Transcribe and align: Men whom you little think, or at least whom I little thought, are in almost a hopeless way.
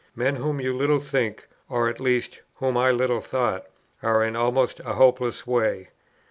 Men 0.15 0.37
whom 0.37 0.59
you 0.59 0.75
little 0.75 0.99
think, 0.99 1.47
or 1.69 1.87
at 1.87 1.99
least 1.99 2.41
whom 2.55 2.75
I 2.75 2.89
little 2.89 3.21
thought, 3.21 3.67
are 4.01 4.23
in 4.23 4.35
almost 4.35 4.79
a 4.79 4.93
hopeless 4.93 5.45
way. 5.45 5.89